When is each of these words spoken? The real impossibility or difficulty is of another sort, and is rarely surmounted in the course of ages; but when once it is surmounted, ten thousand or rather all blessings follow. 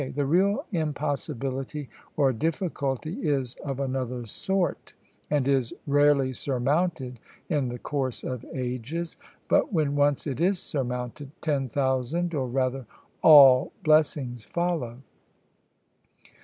The 0.15 0.25
real 0.25 0.65
impossibility 0.71 1.87
or 2.17 2.33
difficulty 2.33 3.13
is 3.21 3.53
of 3.63 3.79
another 3.79 4.25
sort, 4.25 4.93
and 5.29 5.47
is 5.47 5.75
rarely 5.85 6.33
surmounted 6.33 7.19
in 7.49 7.67
the 7.67 7.77
course 7.77 8.23
of 8.23 8.43
ages; 8.51 9.15
but 9.47 9.71
when 9.71 9.95
once 9.95 10.25
it 10.25 10.41
is 10.41 10.57
surmounted, 10.57 11.29
ten 11.39 11.69
thousand 11.69 12.33
or 12.33 12.47
rather 12.47 12.87
all 13.21 13.73
blessings 13.83 14.43
follow. 14.43 15.01